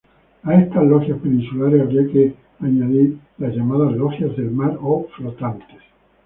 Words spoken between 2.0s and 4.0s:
que añadir las llamadas